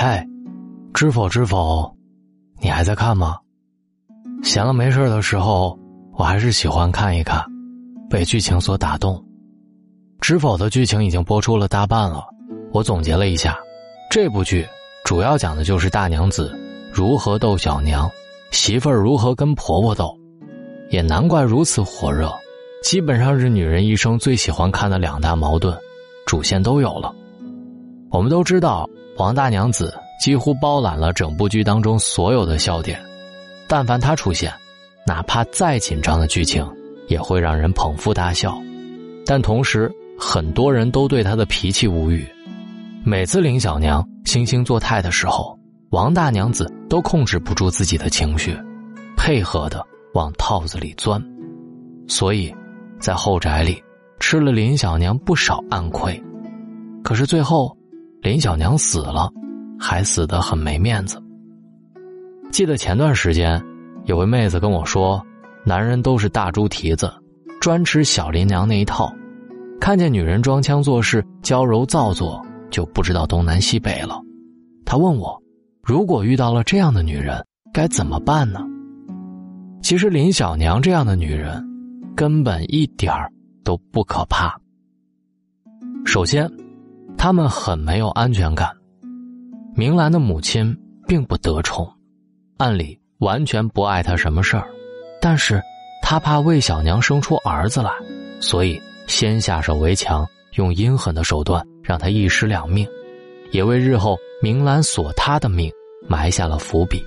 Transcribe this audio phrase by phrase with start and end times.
[0.00, 0.24] 嗨，
[0.94, 1.92] 知否知否，
[2.60, 3.36] 你还在看吗？
[4.44, 5.76] 闲了没事的时候，
[6.12, 7.44] 我还是喜欢看一看，
[8.08, 9.20] 被剧情所打动。
[10.20, 12.24] 知否的剧情已经播出了大半了，
[12.72, 13.58] 我总结了一下，
[14.08, 14.64] 这部剧
[15.04, 16.56] 主要讲的就是大娘子
[16.92, 18.08] 如何斗小娘，
[18.52, 20.16] 媳妇儿如何跟婆婆斗，
[20.90, 22.32] 也难怪如此火热。
[22.84, 25.76] 基本上是女人一生最喜欢看的两大矛盾，
[26.24, 27.12] 主线都有了。
[28.12, 33.00] 我们都知道，王大娘子几乎包揽了整部剧当中所有的笑点，
[33.66, 34.52] 但凡她出现，
[35.04, 36.64] 哪怕再紧张的剧情
[37.08, 38.56] 也会让人捧腹大笑。
[39.26, 42.26] 但同时，很多人都对她的脾气无语。
[43.04, 45.58] 每次林小娘惺惺作态的时候，
[45.90, 48.56] 王大娘子都控制不住自己的情绪，
[49.16, 51.20] 配合的往套子里钻，
[52.06, 52.54] 所以。
[53.00, 53.80] 在后宅里，
[54.18, 56.20] 吃了林小娘不少暗亏，
[57.04, 57.77] 可是最后，
[58.20, 59.30] 林小娘死了，
[59.78, 61.22] 还死得很没面子。
[62.50, 63.62] 记得前段时间，
[64.04, 65.24] 有位妹子跟我说，
[65.64, 67.12] 男人都是大猪蹄子，
[67.60, 69.12] 专吃小林娘那一套，
[69.80, 74.20] 看见女人装腔作势、娇柔造作，就不知道东南西北了。
[74.84, 75.40] 她问我，
[75.82, 78.60] 如果遇到了这样的女人，该怎么办呢？
[79.82, 81.66] 其实林小娘这样的女人。
[82.16, 83.30] 根本一点儿
[83.62, 84.60] 都不可怕。
[86.04, 86.50] 首先，
[87.18, 88.70] 他们很没有安全感。
[89.74, 90.74] 明兰的母亲
[91.06, 91.92] 并不得宠，
[92.58, 94.66] 按理完全不碍她什么事儿，
[95.20, 95.60] 但是
[96.00, 97.90] 她怕魏小娘生出儿子来，
[98.40, 100.24] 所以先下手为强，
[100.54, 102.86] 用阴狠的手段让她一尸两命，
[103.50, 105.70] 也为日后明兰索她的命
[106.08, 107.04] 埋下了伏笔。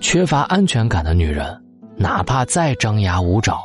[0.00, 1.60] 缺乏安全感的女人，
[1.96, 3.60] 哪怕再张牙舞爪。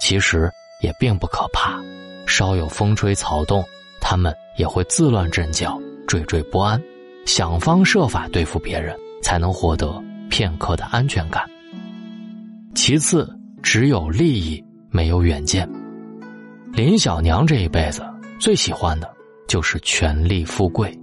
[0.00, 0.50] 其实
[0.80, 1.82] 也并不可怕，
[2.24, 3.64] 稍有风吹草动，
[4.00, 6.82] 他们也会自乱阵脚、惴惴不安，
[7.26, 11.42] 想方设法对付别人，才能获得片刻的安全感。
[12.74, 13.28] 其次，
[13.62, 15.68] 只有利益，没有远见。
[16.72, 18.02] 林小娘这一辈子
[18.38, 19.10] 最喜欢的
[19.48, 20.96] 就是权力富贵，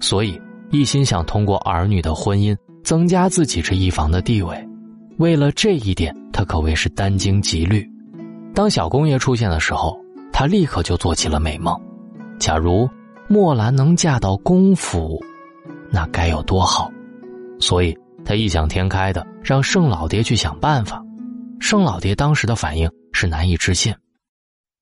[0.00, 0.40] 所以
[0.70, 4.68] 一心想通过儿女的婚姻增加自己这一房的地位。
[5.18, 7.88] 为了这一点，她可谓是殚精竭虑。
[8.54, 9.98] 当小公爷出现的时候，
[10.32, 11.80] 他立刻就做起了美梦。
[12.38, 12.88] 假如
[13.28, 15.22] 墨兰能嫁到公府，
[15.90, 16.90] 那该有多好！
[17.58, 21.02] 所以他异想天开的让盛老爹去想办法。
[21.60, 23.94] 盛老爹当时的反应是难以置信：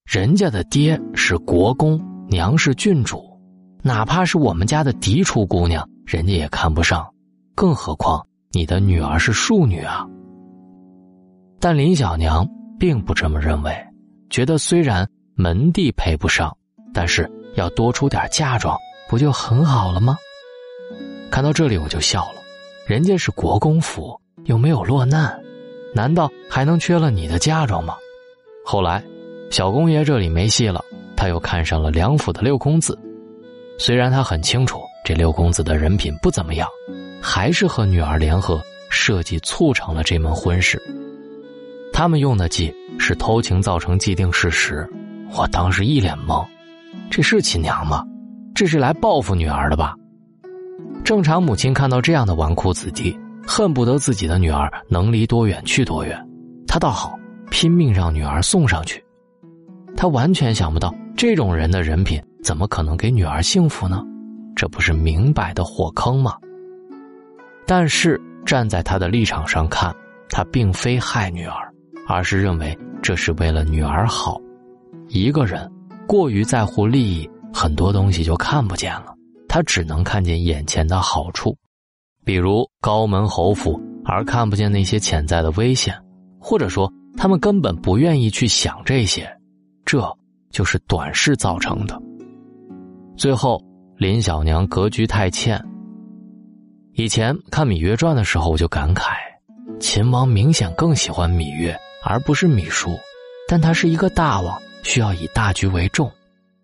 [0.05, 3.23] 人家的爹是国公，娘是郡主，
[3.83, 7.09] 哪怕是我们家的嫡出姑娘，人家也看不上，
[7.55, 10.07] 更何况你的女儿是庶女啊！
[11.61, 12.49] 但林小娘。
[12.79, 13.73] 并不这么认为，
[14.29, 16.53] 觉得虽然门第配不上，
[16.93, 20.17] 但是要多出点嫁妆，不就很好了吗？
[21.31, 22.41] 看到这里我就笑了，
[22.87, 25.41] 人家是国公府，又没有落难，
[25.95, 27.97] 难道还能缺了你的嫁妆吗？
[28.65, 29.03] 后来，
[29.51, 30.85] 小公爷这里没戏了，
[31.17, 32.99] 他又看上了梁府的六公子，
[33.79, 36.69] 虽然他很清楚这六公子的人品不怎么样，
[37.21, 40.81] 还是和女儿联合设计促成了这门婚事。
[41.93, 44.89] 他们用的计是偷情造成既定事实，
[45.35, 46.47] 我当时一脸懵，
[47.13, 48.03] 这是亲娘吗？
[48.55, 49.95] 这是来报复女儿的吧？
[51.05, 53.15] 正常母亲看到这样的纨绔子弟，
[53.47, 56.19] 恨不得自己的女儿能离多远去多远，
[56.67, 57.15] 他倒好，
[57.51, 59.05] 拼命让女儿送上去。
[59.95, 64.03] 他完全想不到这种人的人品怎么可能给女儿幸福呢？
[64.57, 66.35] 这不是明摆的火坑吗？
[67.67, 69.95] 但是站在他的立场上看，
[70.31, 71.71] 他并非害女儿。
[72.09, 74.41] 而是认为这是为了女儿好，
[75.09, 75.71] 一个人
[76.13, 79.15] 过于在乎利益，很多东西就看不见了。
[79.49, 81.57] 他只能看见眼前的好处，
[82.23, 85.99] 比如高门侯府，而看不见那些潜在的危险，
[86.39, 89.27] 或者说他们根本不愿意去想这些，
[89.87, 90.07] 这
[90.51, 91.99] 就是短视造成的。
[93.17, 93.59] 最后，
[93.97, 95.59] 林小娘格局太欠。
[96.93, 99.15] 以前看《芈月传》的时候，我就感慨，
[99.81, 101.75] 秦王明显更喜欢芈月。
[102.05, 102.99] 而不是芈姝，
[103.49, 106.11] 但他是一个大王，需要以大局为重，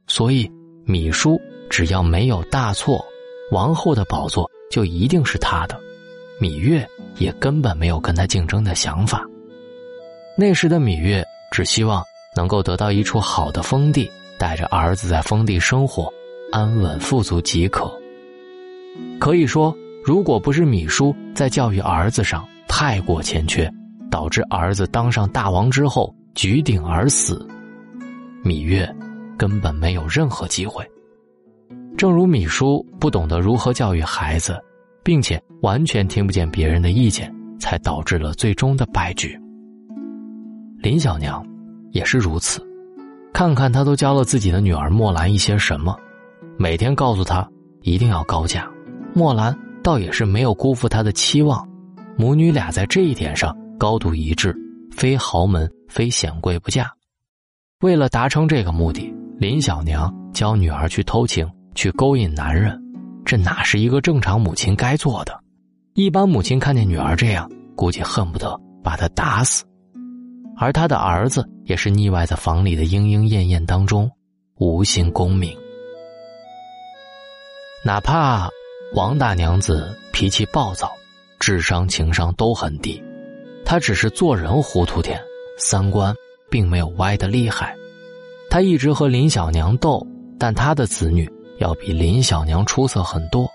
[0.07, 0.51] 所以
[0.87, 1.39] 芈姝
[1.71, 3.05] 只要没有大错，
[3.51, 5.79] 王后的宝座就一定是他的。
[6.41, 6.87] 芈月
[7.17, 9.25] 也根本没有跟他竞争的想法。
[10.37, 12.03] 那时的芈月只希望
[12.37, 16.13] 能够得到一处好的封地，带着儿子在封地生活，
[16.53, 17.93] 安稳富足即可。
[19.19, 23.71] 可以说，如果不是芈姝在教育儿子上太过欠缺。
[24.11, 27.47] 导致儿子当上大王之后举鼎而死，
[28.45, 28.89] 芈月
[29.37, 30.89] 根本没有任何机会。
[31.97, 34.57] 正如米叔不懂得如何教育孩子，
[35.03, 39.39] 并且完全听不见别人的意见，才导致了最终的败局。
[40.81, 41.45] 林小娘
[41.91, 42.65] 也是如此，
[43.33, 45.97] 看看她都教了自己的女儿墨兰一些什么，
[46.57, 47.49] 每天告诉她
[47.83, 48.71] 一定要高价，
[49.13, 51.69] 墨兰倒也是没有辜负她的期望，
[52.17, 54.57] 母女俩在这一点上高度一致，
[54.93, 56.89] 非豪门非显贵不嫁。
[57.81, 61.49] 为了达成这个目的，林小娘教女儿去偷情。
[61.77, 62.77] 去勾引男人，
[63.25, 65.41] 这哪是一个正常母亲该做的？
[65.95, 69.65] 一般母亲看见女儿这样，估计恨不得把她打死。
[70.57, 74.11] 而他的儿子也是腻歪在房里的莺莺燕燕当中，
[74.57, 75.57] 无心功名。
[77.85, 78.49] 哪怕
[78.97, 80.91] 王大娘子脾气暴躁，
[81.39, 83.01] 智商情商都很低，
[83.65, 85.23] 她只是做人糊涂点，
[85.59, 86.13] 三观
[86.51, 87.75] 并没有歪的厉害。
[88.51, 90.07] 他一直和林小娘斗，
[90.39, 91.31] 但他的子女。
[91.59, 93.51] 要比林小娘出色很多，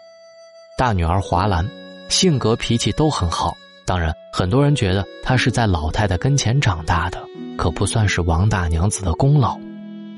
[0.78, 1.66] 大女儿华兰，
[2.10, 3.56] 性格脾气都很好。
[3.86, 7.18] 当然，很多人觉得她是在老太太跟前长大的，
[7.57, 9.57] 可不算是王大娘子的功劳。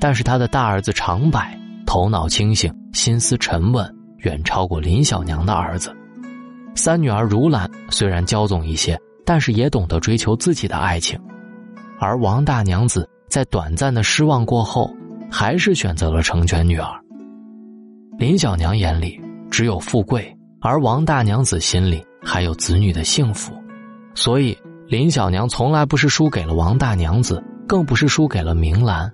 [0.00, 1.40] 但是她的大儿子长柏，
[1.86, 3.88] 头脑清醒，心思沉稳，
[4.18, 5.94] 远超过林小娘的儿子。
[6.74, 11.16] 三女儿如兰虽然骄纵一些，但是也懂得追求自己的爱情。
[11.98, 14.90] 而王大娘子在短暂的失望过后，
[15.30, 16.88] 还是选择了成全女儿。
[18.18, 19.20] 林小娘眼里
[19.50, 23.52] 只有富贵，而王大娘子心里还有子女的幸福，
[24.14, 24.56] 所以
[24.88, 29.12] 林小娘从来不是输给了王大娘子，更不是输给了明兰，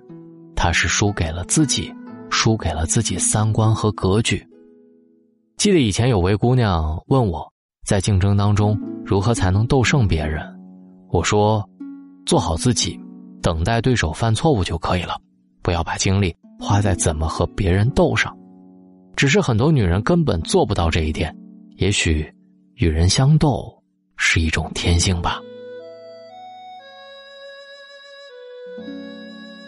[0.55, 1.93] 她是输给了自己，
[2.29, 4.45] 输给了自己三观和格局。
[5.57, 7.45] 记得以前有位姑娘问我，
[7.85, 10.41] 在竞争当中如何才能斗胜别人，
[11.09, 11.67] 我说，
[12.25, 12.99] 做好自己，
[13.41, 15.19] 等待对手犯错误就可以了，
[15.61, 18.35] 不要把精力花在怎么和别人斗上。
[19.15, 21.35] 只是很多女人根本做不到这一点，
[21.75, 22.33] 也许
[22.75, 23.71] 与人相斗
[24.17, 25.39] 是一种天性吧。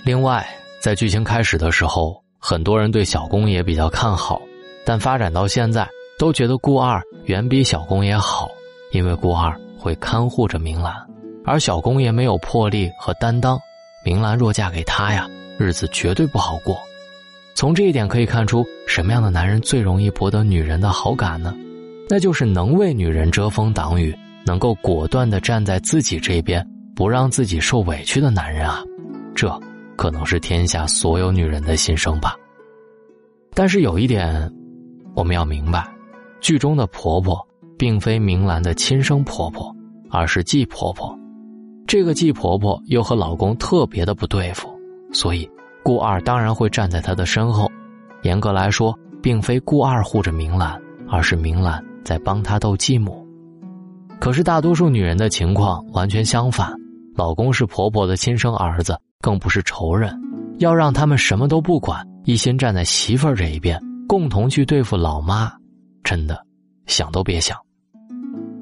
[0.03, 0.47] 另外，
[0.81, 4.41] 在剧情开始的时候，很多人对小公爷比较看好，
[4.85, 5.87] 但发展到现在，
[6.17, 8.49] 都觉得顾二远比小公爷好，
[8.91, 10.95] 因为顾二会看护着明兰，
[11.45, 13.59] 而小公爷没有魄力和担当，
[14.03, 16.77] 明兰若嫁给他呀，日子绝对不好过。
[17.53, 21.55] 从这一点可以看出，什么样的男人最容易博得女人的好感呢？
[22.09, 24.13] 那就是能为女人遮风挡雨，
[24.45, 28.83] 能够果断的站在自己这边，不让自己受委屈的男人啊！
[29.33, 29.49] 这
[29.95, 32.35] 可能是天下所有女人的心声吧。
[33.53, 34.51] 但是有一点，
[35.15, 35.87] 我们要明白，
[36.41, 37.39] 剧中的婆婆
[37.77, 39.73] 并非明兰的亲生婆婆，
[40.11, 41.17] 而是季婆婆。
[41.87, 44.69] 这个季婆婆又和老公特别的不对付，
[45.11, 45.49] 所以。
[45.83, 47.71] 顾二当然会站在她的身后，
[48.23, 53.23] 严格来说，并非顾二护着明兰，而是明兰在帮他斗继母。
[54.19, 56.73] 可是大多数女人的情况完全相反，
[57.15, 60.11] 老公是婆婆的亲生儿子，更不是仇人，
[60.57, 65.51] 要让他们什么都不管，一心站在媳妇儿这一边，共同去对付老妈，
[66.03, 66.43] 真的
[66.87, 67.55] 想都别想。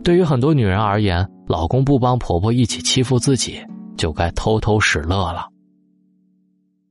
[0.04, 3.64] 对于很多女人而言，老公不帮婆婆一起欺负自己，
[3.98, 5.48] 就该偷偷使乐了。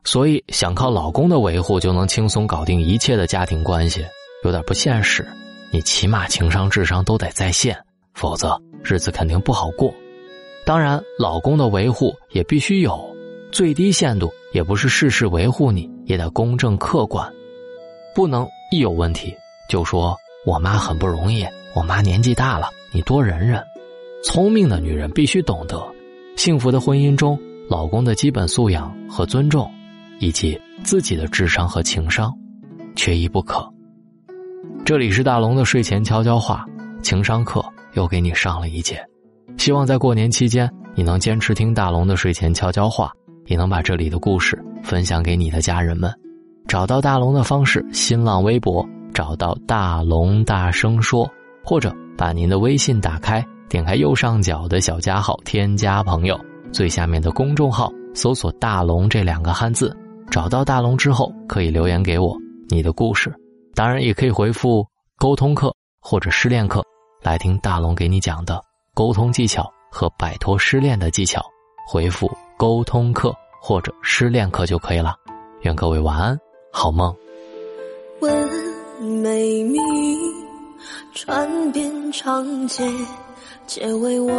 [0.05, 4.05] 所以，想靠老公的维护就能轻松搞定一切的家庭关系，
[4.45, 5.27] 有点不现实。
[5.71, 7.77] 你起码情商、智商都得在线，
[8.15, 9.93] 否则日子肯定不好过。
[10.65, 13.15] 当然，老公的维护也必须有
[13.53, 17.31] 最低限度，也不是事事维护你，也得公正客观，
[18.15, 19.35] 不能一有问题
[19.69, 23.63] 就说我妈很不容易，我妈年纪大了，你多忍忍。
[24.25, 25.83] 聪明的女人必须懂得，
[26.37, 27.39] 幸福的婚姻中，
[27.69, 29.71] 老公的基本素养和尊重。
[30.19, 32.33] 以及自己的智商和情商，
[32.95, 33.69] 缺一不可。
[34.85, 36.65] 这里是大龙的睡前悄悄话，
[37.03, 37.61] 情商课
[37.95, 39.05] 又给你上了一节。
[39.59, 43.11] 希望在过年期间，你能坚持听大龙的睡前悄悄话，
[43.47, 46.09] 也能把这里的故事分享给你的家人们。
[46.69, 51.29] 找到大龙的方式：新浪微博找到大龙大声说，
[51.65, 56.39] 或者把您的微信打开，点开右上角的小加号，添加朋友，
[56.73, 59.97] 最下面的公众号搜索“大龙”这两个汉字。
[60.31, 62.37] 找到大龙之后，可以留言给我
[62.69, 63.33] 你的故事，
[63.75, 64.87] 当然也可以回复
[65.19, 66.83] 沟通课或者失恋课
[67.23, 68.61] 来听大龙给你讲的
[68.95, 71.43] 沟通技巧和摆脱失恋的技巧。
[71.87, 75.15] 回复沟通课或者失恋课就可以了。
[75.63, 76.39] 愿各位晚安，
[76.73, 77.15] 好梦。
[78.21, 78.33] 问
[79.23, 79.83] 美名
[81.15, 82.83] 传遍长街，
[83.67, 84.33] 皆为我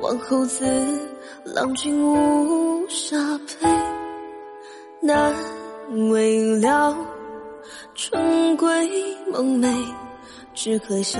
[0.00, 0.64] 王侯子，
[1.44, 3.68] 郎君无暇陪。
[5.00, 5.34] 难
[6.10, 6.96] 为了
[7.96, 8.88] 春闺
[9.32, 9.74] 梦寐，
[10.54, 11.18] 只可笑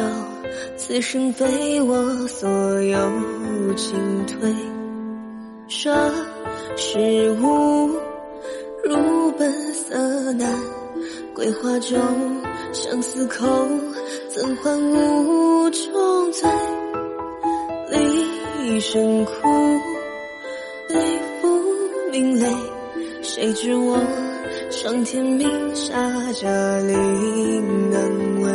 [0.77, 2.49] 此生非我所
[2.81, 2.99] 有，
[3.75, 4.55] 进退。
[5.67, 5.93] 涉
[6.77, 7.89] 世无
[8.85, 10.49] 如本色难，
[11.35, 11.97] 桂花酒，
[12.73, 13.47] 相思口，
[14.41, 16.49] 怎换无中醉？
[18.63, 19.33] 一声哭，
[20.91, 21.49] 泪不
[22.13, 22.47] 明泪。
[23.21, 23.99] 谁知我
[24.71, 25.93] 上天命下
[26.41, 26.47] 这
[26.83, 28.01] 灵难
[28.43, 28.49] 为。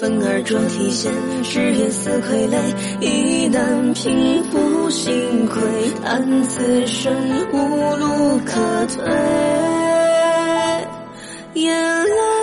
[0.00, 1.12] 粉耳着提线，
[1.44, 2.58] 誓言似傀儡，
[3.00, 5.62] 意难平复心愧。
[6.02, 7.14] 叹此生
[7.52, 7.56] 无
[7.94, 9.04] 路可退，
[11.54, 11.72] 眼
[12.04, 12.39] 泪，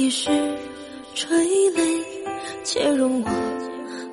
[0.00, 0.30] 一世
[1.14, 1.36] 垂
[1.72, 2.02] 泪，
[2.64, 3.28] 且容我。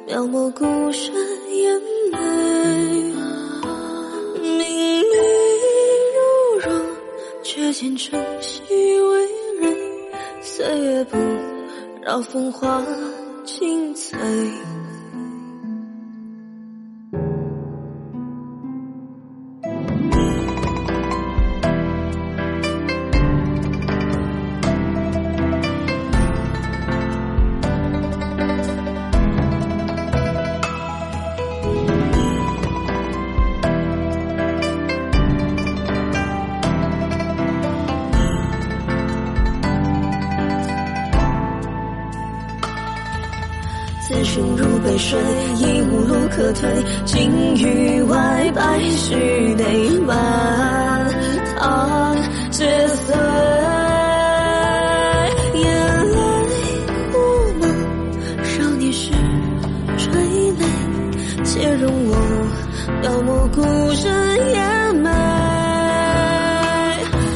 [0.05, 1.13] 描摹孤身
[1.55, 2.17] 眼眉，
[4.33, 5.07] 明明
[6.13, 6.67] 如若，
[7.41, 8.63] 却见晨曦
[8.99, 9.27] 微
[9.61, 9.73] 蕊，
[10.41, 11.17] 岁月不
[12.01, 12.85] 饶风华
[13.45, 14.17] 尽摧。
[46.37, 46.69] 可退。
[47.03, 51.09] 金玉外，白絮内，满
[51.55, 52.15] 堂
[52.51, 53.15] 皆碎。
[55.55, 55.65] 眼
[56.11, 56.15] 泪
[57.11, 57.17] 忽
[57.59, 57.61] 梦，
[58.43, 59.11] 少年时
[59.97, 60.63] 垂泪，
[61.43, 62.15] 且容我
[63.01, 63.57] 描摹孤
[63.95, 64.07] 身
[64.51, 65.09] 颜眉。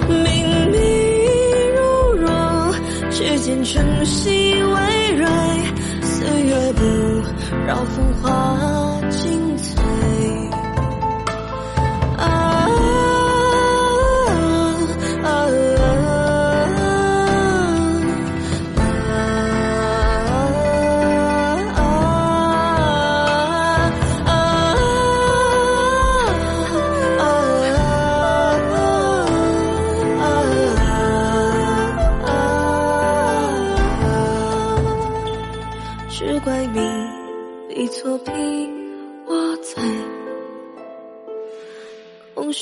[0.09, 0.23] 明
[0.69, 0.77] 明
[1.75, 1.79] 如
[2.21, 2.29] 若，
[3.09, 4.77] 却见晨曦微
[5.15, 5.25] 蕊。
[6.03, 6.81] 岁月不
[7.65, 8.29] 饶风华
[9.09, 10.30] 清脆。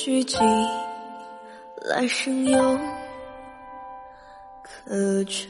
[0.10, 0.38] 知己，
[1.88, 2.80] 来生又
[4.64, 5.48] 可追。